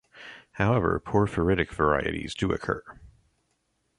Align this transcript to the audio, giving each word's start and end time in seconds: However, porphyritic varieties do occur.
However, 0.53 0.99
porphyritic 0.99 1.69
varieties 1.71 2.33
do 2.33 2.51
occur. 2.51 2.83